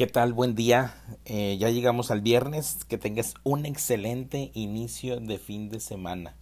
¿Qué 0.00 0.06
tal? 0.06 0.32
Buen 0.32 0.54
día. 0.54 0.94
Eh, 1.26 1.58
ya 1.60 1.68
llegamos 1.68 2.10
al 2.10 2.22
viernes. 2.22 2.86
Que 2.88 2.96
tengas 2.96 3.34
un 3.44 3.66
excelente 3.66 4.50
inicio 4.54 5.20
de 5.20 5.36
fin 5.36 5.68
de 5.68 5.78
semana. 5.78 6.36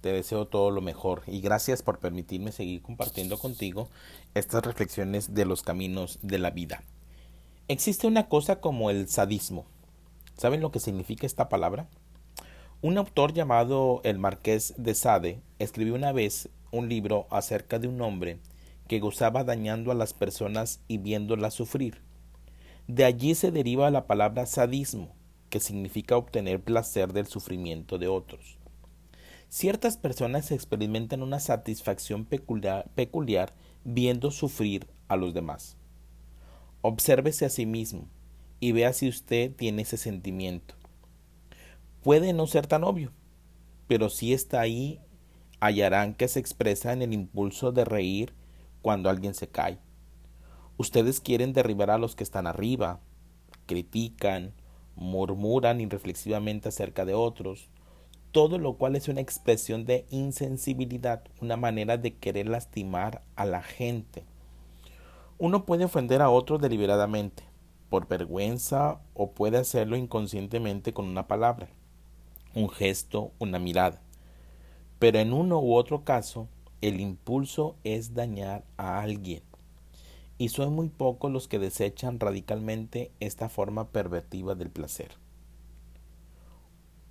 Te 0.00 0.10
deseo 0.10 0.48
todo 0.48 0.72
lo 0.72 0.80
mejor 0.80 1.22
y 1.28 1.40
gracias 1.40 1.84
por 1.84 2.00
permitirme 2.00 2.50
seguir 2.50 2.82
compartiendo 2.82 3.38
contigo 3.38 3.88
estas 4.34 4.64
reflexiones 4.64 5.32
de 5.32 5.44
los 5.44 5.62
caminos 5.62 6.18
de 6.22 6.40
la 6.40 6.50
vida. 6.50 6.82
Existe 7.68 8.08
una 8.08 8.28
cosa 8.28 8.60
como 8.60 8.90
el 8.90 9.08
sadismo. 9.08 9.64
¿Saben 10.36 10.60
lo 10.60 10.72
que 10.72 10.80
significa 10.80 11.24
esta 11.24 11.48
palabra? 11.48 11.86
Un 12.82 12.98
autor 12.98 13.32
llamado 13.32 14.00
el 14.02 14.18
Marqués 14.18 14.74
de 14.76 14.96
Sade 14.96 15.40
escribió 15.60 15.94
una 15.94 16.10
vez 16.10 16.48
un 16.72 16.88
libro 16.88 17.28
acerca 17.30 17.78
de 17.78 17.86
un 17.86 18.02
hombre 18.02 18.40
que 18.88 18.98
gozaba 18.98 19.44
dañando 19.44 19.92
a 19.92 19.94
las 19.94 20.14
personas 20.14 20.80
y 20.88 20.98
viéndolas 20.98 21.54
sufrir. 21.54 22.07
De 22.88 23.04
allí 23.04 23.34
se 23.34 23.52
deriva 23.52 23.90
la 23.90 24.06
palabra 24.06 24.46
sadismo, 24.46 25.14
que 25.50 25.60
significa 25.60 26.16
obtener 26.16 26.62
placer 26.62 27.12
del 27.12 27.26
sufrimiento 27.26 27.98
de 27.98 28.08
otros. 28.08 28.56
Ciertas 29.50 29.98
personas 29.98 30.50
experimentan 30.50 31.22
una 31.22 31.38
satisfacción 31.38 32.24
peculiar, 32.24 33.54
viendo 33.84 34.30
sufrir 34.30 34.86
a 35.06 35.16
los 35.16 35.34
demás. 35.34 35.76
Obsérvese 36.80 37.44
a 37.44 37.50
sí 37.50 37.66
mismo 37.66 38.08
y 38.58 38.72
vea 38.72 38.94
si 38.94 39.06
usted 39.06 39.54
tiene 39.54 39.82
ese 39.82 39.98
sentimiento. 39.98 40.74
Puede 42.02 42.32
no 42.32 42.46
ser 42.46 42.66
tan 42.66 42.84
obvio, 42.84 43.12
pero 43.86 44.08
si 44.08 44.32
está 44.32 44.62
ahí, 44.62 44.98
hallarán 45.60 46.14
que 46.14 46.26
se 46.26 46.40
expresa 46.40 46.94
en 46.94 47.02
el 47.02 47.12
impulso 47.12 47.70
de 47.70 47.84
reír 47.84 48.32
cuando 48.80 49.10
alguien 49.10 49.34
se 49.34 49.48
cae. 49.48 49.78
Ustedes 50.78 51.20
quieren 51.20 51.52
derribar 51.52 51.90
a 51.90 51.98
los 51.98 52.14
que 52.14 52.22
están 52.22 52.46
arriba, 52.46 53.00
critican, 53.66 54.54
murmuran 54.94 55.80
irreflexivamente 55.80 56.68
acerca 56.68 57.04
de 57.04 57.14
otros, 57.14 57.68
todo 58.30 58.58
lo 58.58 58.74
cual 58.74 58.94
es 58.94 59.08
una 59.08 59.20
expresión 59.20 59.86
de 59.86 60.06
insensibilidad, 60.10 61.24
una 61.40 61.56
manera 61.56 61.96
de 61.96 62.14
querer 62.14 62.48
lastimar 62.48 63.22
a 63.34 63.44
la 63.44 63.60
gente. 63.60 64.22
Uno 65.36 65.66
puede 65.66 65.84
ofender 65.84 66.22
a 66.22 66.30
otro 66.30 66.58
deliberadamente, 66.58 67.42
por 67.90 68.06
vergüenza, 68.06 69.00
o 69.14 69.32
puede 69.32 69.58
hacerlo 69.58 69.96
inconscientemente 69.96 70.92
con 70.92 71.06
una 71.06 71.26
palabra, 71.26 71.68
un 72.54 72.68
gesto, 72.68 73.32
una 73.40 73.58
mirada. 73.58 74.00
Pero 75.00 75.18
en 75.18 75.32
uno 75.32 75.58
u 75.58 75.74
otro 75.74 76.04
caso, 76.04 76.46
el 76.82 77.00
impulso 77.00 77.74
es 77.82 78.14
dañar 78.14 78.64
a 78.76 79.00
alguien. 79.00 79.47
Y 80.38 80.50
son 80.50 80.72
muy 80.72 80.88
pocos 80.88 81.32
los 81.32 81.48
que 81.48 81.58
desechan 81.58 82.20
radicalmente 82.20 83.10
esta 83.18 83.48
forma 83.48 83.88
pervertiva 83.88 84.54
del 84.54 84.70
placer. 84.70 85.16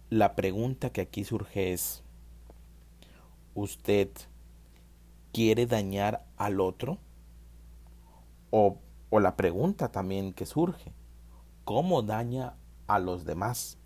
La 0.09 0.36
pregunta 0.36 0.89
que 0.92 1.02
aquí 1.02 1.25
surge 1.25 1.73
es, 1.73 2.03
¿usted 3.53 4.09
quiere 5.33 5.66
dañar 5.66 6.25
al 6.38 6.61
otro? 6.61 7.00
O, 8.50 8.78
o 9.09 9.20
la 9.20 9.36
pregunta 9.36 9.92
también 9.92 10.31
que 10.31 10.45
surge, 10.45 10.94
¿cómo 11.66 12.03
daña 12.03 12.55
a 12.88 13.00
los 13.00 13.25
demás? 13.25 13.78